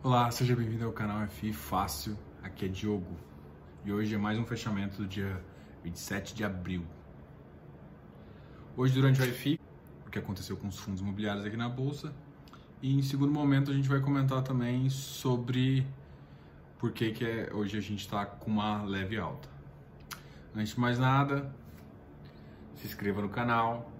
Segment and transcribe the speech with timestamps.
[0.00, 2.16] Olá, seja bem-vindo ao canal FI Fácil.
[2.40, 3.16] Aqui é Diogo
[3.84, 5.42] e hoje é mais um fechamento do dia
[5.82, 6.86] 27 de abril.
[8.76, 9.58] Hoje, durante o FI,
[10.06, 12.14] o que aconteceu com os fundos imobiliários aqui na bolsa,
[12.80, 15.84] e em segundo momento a gente vai comentar também sobre
[16.78, 19.48] por que, que é, hoje a gente está com uma leve alta.
[20.54, 21.52] Antes de mais nada,
[22.76, 23.90] se inscreva no canal.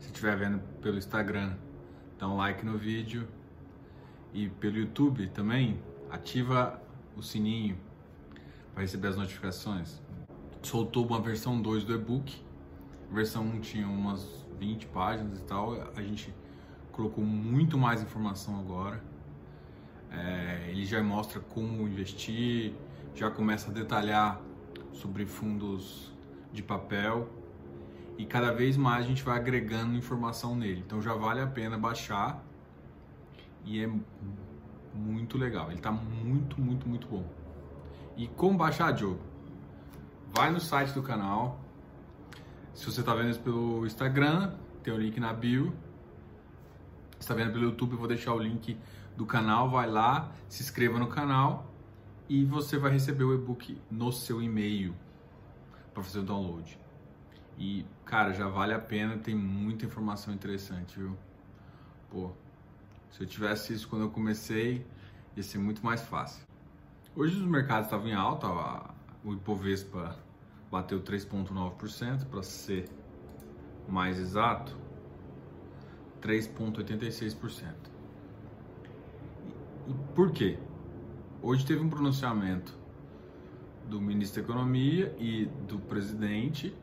[0.00, 1.54] Se estiver vendo pelo Instagram,
[2.18, 3.28] dá um like no vídeo
[4.32, 5.80] e pelo YouTube também,
[6.10, 6.80] ativa
[7.16, 7.78] o sininho
[8.72, 10.00] para receber as notificações.
[10.62, 12.42] Soltou uma versão 2 do e-book.
[13.10, 15.72] A versão 1 tinha umas 20 páginas e tal.
[15.96, 16.34] A gente
[16.92, 19.02] colocou muito mais informação agora.
[20.10, 22.72] É, ele já mostra como investir,
[23.14, 24.40] já começa a detalhar
[24.92, 26.12] sobre fundos
[26.52, 27.28] de papel
[28.16, 30.82] e cada vez mais a gente vai agregando informação nele.
[30.84, 32.44] Então já vale a pena baixar
[33.68, 33.90] e é
[34.94, 35.66] muito legal.
[35.66, 37.24] Ele está muito, muito, muito bom.
[38.16, 39.20] E como baixar, Diogo?
[40.34, 41.60] Vai no site do canal.
[42.72, 45.72] Se você está vendo isso pelo Instagram, tem o link na bio.
[47.18, 48.78] Se está vendo pelo YouTube, eu vou deixar o link
[49.16, 49.68] do canal.
[49.68, 51.70] Vai lá, se inscreva no canal
[52.26, 54.94] e você vai receber o e-book no seu e-mail
[55.92, 56.78] para fazer o download.
[57.58, 61.16] E, cara, já vale a pena, tem muita informação interessante, viu?
[62.08, 62.32] Pô,
[63.10, 64.86] se eu tivesse isso quando eu comecei,
[65.36, 66.46] ia ser muito mais fácil.
[67.14, 68.46] Hoje os mercados estavam em alta,
[69.24, 70.16] o Ibovespa
[70.70, 72.88] bateu 3,9%, para ser
[73.88, 74.76] mais exato,
[76.20, 77.74] 3,86%.
[79.88, 80.58] E por quê?
[81.40, 82.76] Hoje teve um pronunciamento
[83.88, 86.76] do ministro da Economia e do presidente,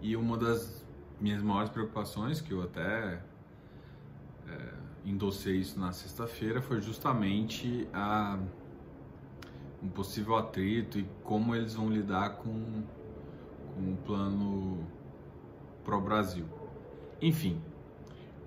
[0.00, 0.86] e uma das
[1.20, 3.20] minhas maiores preocupações, que eu até
[4.48, 4.74] é,
[5.06, 8.38] endossei isso na sexta-feira foi justamente a,
[9.80, 12.82] um possível atrito e como eles vão lidar com,
[13.74, 14.84] com o plano
[15.84, 16.46] pro Brasil.
[17.22, 17.62] Enfim,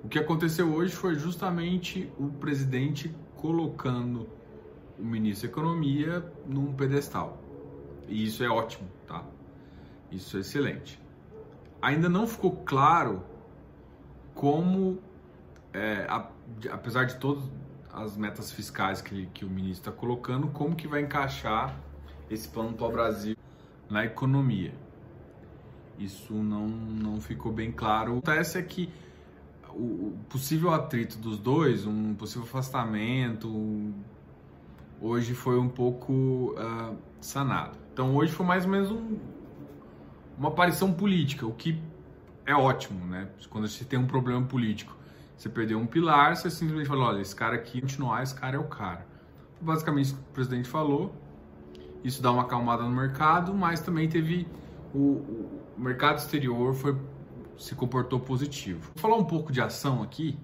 [0.04, 4.28] o que aconteceu hoje foi justamente o presidente colocando
[5.00, 7.42] o ministro da Economia num pedestal.
[8.08, 9.24] E isso é ótimo, tá?
[10.12, 11.02] Isso é excelente.
[11.82, 13.24] Ainda não ficou claro
[14.34, 15.00] como
[15.74, 16.28] é, a,
[16.72, 17.44] apesar de todas
[17.94, 21.76] as metas fiscais que, que o ministro está colocando, como que vai encaixar
[22.30, 23.36] esse plano para o Brasil
[23.90, 24.74] na economia?
[25.98, 28.18] Isso não, não ficou bem claro.
[28.18, 28.92] O que acontece é que
[29.70, 33.94] o, possível atrito dos dois, um possível afastamento,
[35.02, 36.14] hoje foi um pouco
[36.54, 37.78] uh, sanado.
[37.92, 39.18] Então hoje foi mais ou menos um,
[40.38, 41.82] uma aparição política, o que
[42.46, 43.30] é ótimo, né?
[43.50, 44.99] Quando você tem um problema político
[45.40, 48.60] você perdeu um pilar, você simplesmente falou, olha, esse cara aqui continuar, esse cara é
[48.60, 49.08] o cara.
[49.62, 51.16] Basicamente o presidente falou.
[52.04, 54.46] Isso dá uma acalmada no mercado, mas também teve
[54.94, 56.94] o, o mercado exterior foi
[57.58, 58.92] se comportou positivo.
[58.94, 60.38] Vou falar um pouco de ação aqui.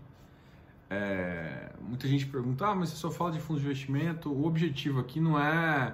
[0.89, 4.31] É, muita gente pergunta, ah, mas você só fala de fundos de investimento.
[4.31, 5.93] O objetivo aqui não é,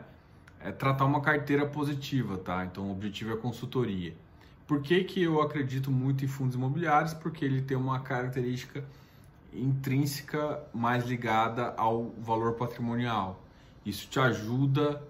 [0.60, 2.64] é tratar uma carteira positiva, tá?
[2.66, 4.16] Então o objetivo é consultoria.
[4.72, 7.14] Por que, que eu acredito muito em fundos imobiliários?
[7.14, 8.86] Porque ele tem uma característica
[9.52, 13.44] intrínseca mais ligada ao valor patrimonial.
[13.86, 15.04] Isso te ajuda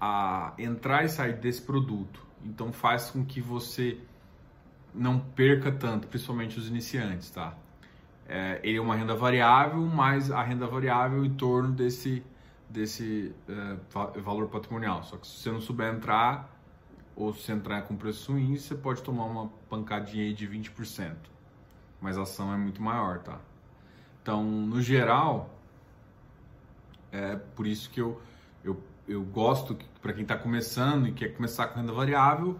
[0.00, 2.24] a entrar e sair desse produto.
[2.44, 3.98] Então faz com que você
[4.94, 7.56] não perca tanto, principalmente os iniciantes, tá?
[8.28, 12.22] É, ele é uma renda variável, mas a renda variável em torno desse,
[12.70, 15.02] desse é, valor patrimonial.
[15.02, 16.51] Só que se você não souber entrar,
[17.14, 21.14] ou se entrar com preço ruim, você pode tomar uma pancadinha aí de 20%.
[22.00, 23.38] Mas a ação é muito maior, tá?
[24.22, 25.50] Então, no geral,
[27.10, 28.20] é por isso que eu,
[28.64, 32.58] eu, eu gosto, para quem está começando e quer começar com renda variável,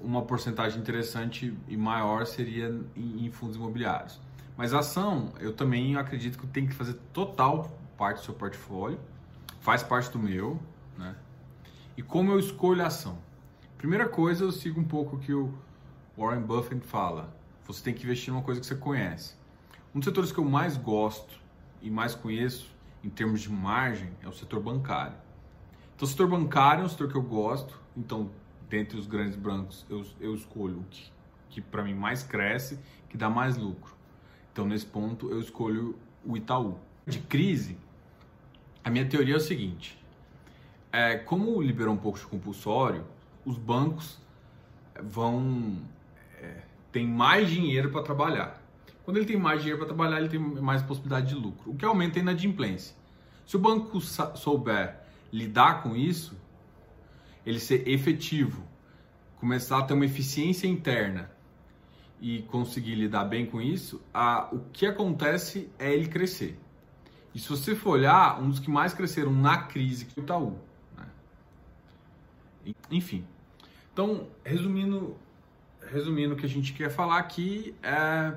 [0.00, 4.20] uma porcentagem interessante e maior seria em, em fundos imobiliários.
[4.56, 9.00] Mas a ação, eu também acredito que tem que fazer total parte do seu portfólio,
[9.60, 10.60] faz parte do meu,
[10.96, 11.16] né?
[11.96, 13.18] E como eu escolho a ação?
[13.84, 15.52] Primeira coisa, eu sigo um pouco o que o
[16.16, 17.36] Warren Buffett fala.
[17.66, 19.34] Você tem que investir numa coisa que você conhece.
[19.94, 21.38] Um dos setores que eu mais gosto
[21.82, 25.18] e mais conheço em termos de margem é o setor bancário.
[25.94, 27.78] Então, o setor bancário é um setor que eu gosto.
[27.94, 28.30] Então,
[28.70, 31.12] dentre os grandes bancos, eu, eu escolho o que,
[31.50, 32.78] que para mim mais cresce,
[33.10, 33.94] que dá mais lucro.
[34.50, 35.94] Então, nesse ponto, eu escolho
[36.24, 36.78] o Itaú.
[37.06, 37.76] De crise,
[38.82, 40.02] a minha teoria é o seguinte:
[40.90, 43.04] é, como liberou um pouco de compulsório,
[43.44, 44.18] os bancos
[45.02, 45.82] vão
[46.40, 46.62] é,
[46.92, 48.62] tem mais dinheiro para trabalhar.
[49.04, 51.84] Quando ele tem mais dinheiro para trabalhar, ele tem mais possibilidade de lucro, o que
[51.84, 52.96] aumenta a inadimplência.
[53.46, 55.00] Se o banco souber
[55.30, 56.36] lidar com isso,
[57.44, 58.64] ele ser efetivo,
[59.38, 61.30] começar a ter uma eficiência interna
[62.20, 66.58] e conseguir lidar bem com isso, a, o que acontece é ele crescer.
[67.34, 70.56] E se você for olhar, um dos que mais cresceram na crise que o Itaú.
[70.96, 71.06] Né?
[72.90, 73.26] Enfim.
[73.94, 75.16] Então, resumindo,
[75.86, 78.34] resumindo o que a gente quer falar aqui é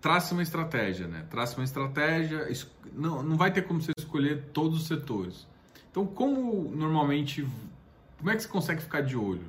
[0.00, 1.24] trace uma estratégia, né?
[1.30, 2.48] Trace uma estratégia,
[2.92, 5.46] não, não vai ter como você escolher todos os setores.
[5.88, 7.46] Então, como normalmente,
[8.18, 9.46] como é que você consegue ficar de olho?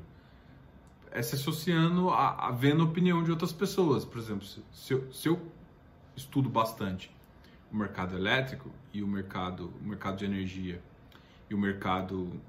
[1.11, 4.05] É se associando a, a vendo a opinião de outras pessoas.
[4.05, 5.41] Por exemplo, se eu, se eu
[6.15, 7.09] estudo bastante
[7.71, 10.79] o mercado elétrico e o mercado, o mercado de energia
[11.49, 12.39] e o mercado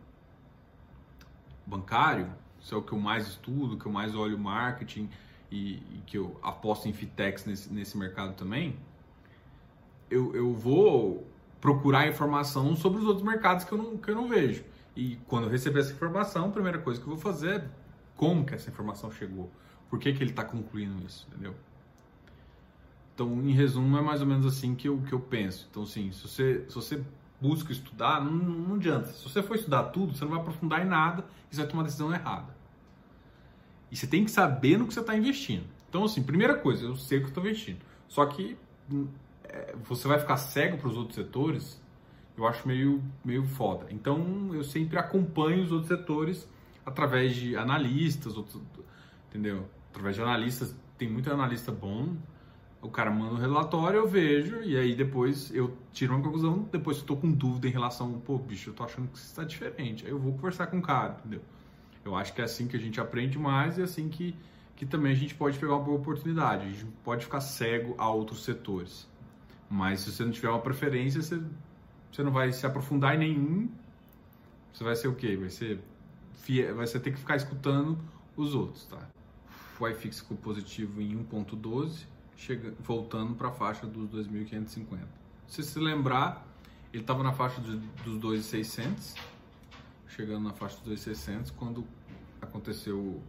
[1.66, 2.31] bancário,
[2.61, 5.08] isso é o que eu mais estudo, que eu mais olho marketing
[5.50, 8.76] e, e que eu aposto em fintechs nesse, nesse mercado também,
[10.11, 11.26] eu, eu vou
[11.61, 14.64] procurar informação sobre os outros mercados que eu, não, que eu não vejo.
[14.96, 17.69] E quando eu receber essa informação, a primeira coisa que eu vou fazer é
[18.17, 19.50] como que essa informação chegou,
[19.90, 21.55] por que, que ele está concluindo isso, entendeu?
[23.14, 25.69] Então, em resumo, é mais ou menos assim que eu, que eu penso.
[25.70, 27.05] Então, assim, se você, se você
[27.44, 29.08] busca estudar, não, não adianta.
[29.08, 31.82] Se você for estudar tudo, você não vai aprofundar em nada e você vai tomar
[31.82, 32.56] uma decisão errada.
[33.93, 35.64] E você tem que saber no que você está investindo.
[35.88, 37.81] Então, assim, primeira coisa, eu sei o que estou investindo.
[38.08, 38.56] Só que
[38.91, 39.06] hum,
[39.44, 41.81] é, você vai ficar cego para os outros setores,
[42.37, 43.87] eu acho meio, meio foda.
[43.91, 46.49] Então, eu sempre acompanho os outros setores
[46.85, 48.61] através de analistas, outros,
[49.29, 49.69] entendeu?
[49.91, 52.17] Através de analistas, tem muito analista bom,
[52.84, 56.98] o cara manda um relatório, eu vejo, e aí depois eu tiro uma conclusão, depois
[56.98, 60.04] eu tô com dúvida em relação, pô, bicho, eu tô achando que isso está diferente.
[60.04, 61.40] Aí eu vou conversar com o cara, entendeu?
[62.04, 64.36] Eu acho que é assim que a gente aprende mais e é assim que,
[64.76, 66.66] que também a gente pode pegar uma boa oportunidade.
[66.66, 69.08] A gente pode ficar cego a outros setores.
[69.70, 71.42] Mas se você não tiver uma preferência, você,
[72.12, 73.70] você não vai se aprofundar em nenhum.
[74.75, 75.36] Você vai ser o quê?
[75.36, 75.81] Vai ser,
[76.76, 77.98] vai ser ter que ficar escutando
[78.36, 79.08] os outros, tá?
[79.81, 85.00] O iFix ficou positivo em 1.12 chega, voltando para a faixa dos 2.550.
[85.46, 86.46] Se se lembrar,
[86.92, 89.16] ele estava na faixa de, dos 2.600,
[90.08, 91.86] chegando na faixa dos 2.600 quando
[92.40, 93.22] aconteceu o,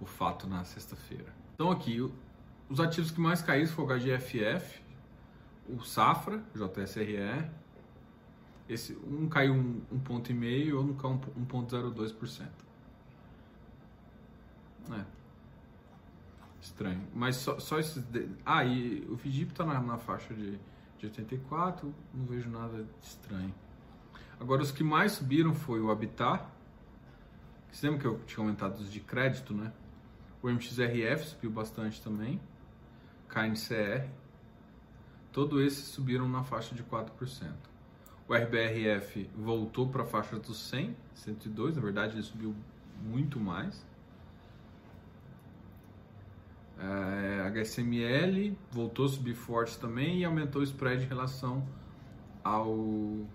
[0.00, 1.32] o fato na sexta-feira.
[1.54, 2.00] Então aqui,
[2.68, 4.80] os ativos que mais caíram foram o HGFF,
[5.68, 7.50] o Safra, JSRE,
[8.68, 12.46] esse, um caiu um, um ponto e meio, outro caiu um, 1,02%.
[14.90, 15.04] É,
[16.60, 17.06] Estranho.
[17.14, 18.04] Mas só, só esses.
[18.44, 20.58] Ah, e o Fidip tá na, na faixa de,
[20.98, 23.54] de 84, não vejo nada estranho.
[24.40, 26.44] Agora, os que mais subiram foi o Habitat.
[27.70, 29.72] Você lembra que eu tinha comentado os de crédito, né?
[30.42, 32.40] O MXRF subiu bastante também.
[33.28, 34.08] KNCR.
[35.32, 37.52] Todos esses subiram na faixa de 4%.
[38.28, 42.54] O RBRF voltou para a faixa dos 100, 102, na verdade ele subiu
[43.02, 43.84] muito mais.
[46.80, 51.66] É, HSML voltou a subir forte também e aumentou o spread em relação
[52.44, 53.26] ao,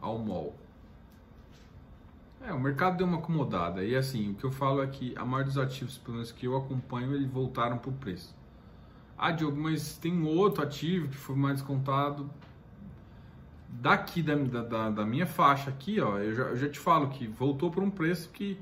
[0.00, 0.54] ao MOL.
[2.42, 5.24] É, o mercado deu uma acomodada e assim, o que eu falo é que a
[5.26, 8.34] maioria dos ativos, pelo menos que eu acompanho, eles voltaram para o preço.
[9.16, 12.30] Ah, Diogo, mas tem um outro ativo que foi mais descontado.
[13.68, 17.26] Daqui da, da, da minha faixa aqui, ó, eu já, eu já te falo que
[17.26, 18.58] voltou para um preço que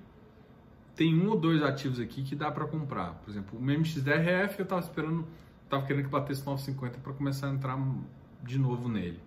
[0.99, 3.14] tem um ou dois ativos aqui que dá para comprar.
[3.25, 5.25] Por exemplo, o MXDRF eu estava esperando,
[5.62, 7.78] estava querendo que batesse 9,50 para começar a entrar
[8.43, 9.21] de novo nele.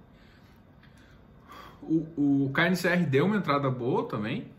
[1.82, 4.52] O, o KNCR deu uma entrada boa também,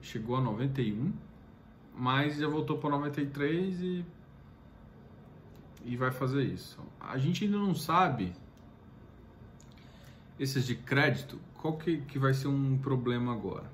[0.00, 1.12] chegou a 91,
[1.92, 4.04] mas já voltou para 93 e,
[5.84, 6.78] e vai fazer isso.
[7.00, 8.32] A gente ainda não sabe
[10.38, 13.70] esses de crédito, qual que, que vai ser um problema agora.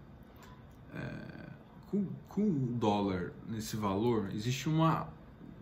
[0.95, 1.38] É,
[1.90, 5.09] com, com o dólar nesse valor, existe uma,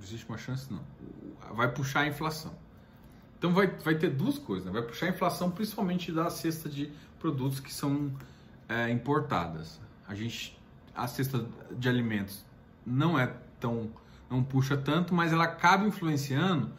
[0.03, 0.81] existe uma chance, não,
[1.55, 2.55] vai puxar a inflação.
[3.39, 4.73] Então vai, vai ter duas coisas, né?
[4.73, 8.13] vai puxar a inflação principalmente da cesta de produtos que são
[8.69, 9.81] é, importadas.
[10.09, 10.59] A gente,
[10.95, 12.45] a cesta de alimentos
[12.85, 13.27] não é
[13.61, 13.91] tão,
[14.31, 16.73] não puxa tanto, mas ela acaba influenciando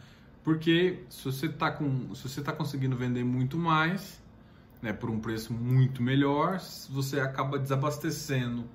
[0.43, 4.21] porque se você está com, se você está conseguindo vender muito mais,
[4.81, 8.65] né, por um preço muito melhor, você acaba desabastecendo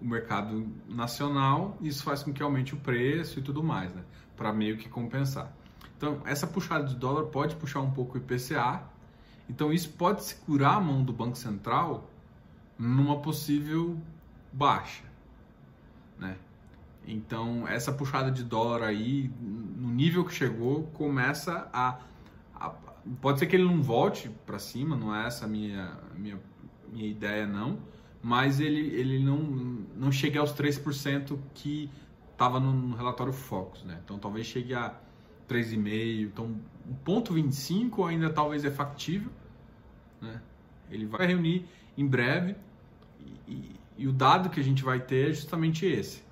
[0.00, 4.02] o mercado nacional, isso faz com que aumente o preço e tudo mais, né?
[4.36, 5.52] Para meio que compensar.
[5.96, 8.82] Então, essa puxada de dólar pode puxar um pouco o IPCA,
[9.48, 12.08] então isso pode segurar a mão do Banco Central
[12.78, 13.98] numa possível
[14.52, 15.02] baixa,
[16.18, 16.36] né?
[17.06, 21.98] Então, essa puxada de dólar aí, no nível que chegou, começa a,
[23.20, 26.38] Pode ser que ele não volte para cima, não é essa a minha, minha,
[26.92, 27.78] minha ideia, não.
[28.28, 29.38] Mas ele, ele não,
[29.96, 31.90] não chegue aos 3% que
[32.30, 33.98] estava no relatório Focus, né?
[34.04, 34.94] Então talvez chegue a
[35.48, 36.26] 3,5%.
[36.26, 39.30] Então, o ponto 25 ainda talvez é factível,
[40.20, 40.42] né?
[40.90, 41.64] Ele vai reunir
[41.96, 42.54] em breve
[43.18, 46.22] e, e, e o dado que a gente vai ter é justamente esse.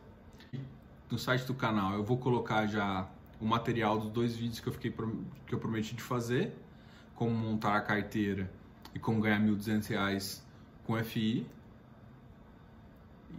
[1.10, 3.08] No site do canal eu vou colocar já
[3.40, 4.92] o material dos dois vídeos que eu fiquei
[5.46, 6.52] que eu prometi de fazer,
[7.14, 8.52] como montar a carteira
[8.94, 10.42] e como ganhar R$ 1.200
[10.84, 11.46] com FI.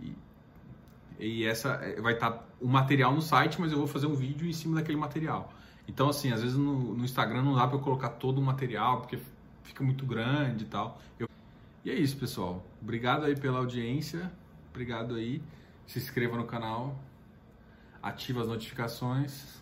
[0.01, 0.13] E,
[1.19, 4.15] e essa é, vai estar tá o material no site, mas eu vou fazer um
[4.15, 5.51] vídeo em cima daquele material.
[5.87, 9.01] Então, assim, às vezes no, no Instagram não dá para eu colocar todo o material,
[9.01, 9.19] porque
[9.63, 11.01] fica muito grande e tal.
[11.17, 11.29] Eu...
[11.83, 12.65] E é isso, pessoal.
[12.81, 14.31] Obrigado aí pela audiência.
[14.69, 15.41] Obrigado aí.
[15.85, 16.99] Se inscreva no canal.
[18.01, 19.57] Ativa as notificações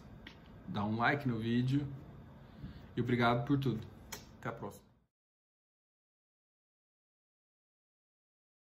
[0.67, 1.85] dá um like no vídeo
[2.95, 3.79] e obrigado por tudo.
[4.39, 4.84] Até a próxima.